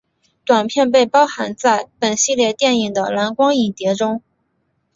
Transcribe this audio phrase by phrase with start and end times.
[0.45, 4.23] 短片被包含在本系列电影的蓝光影碟中。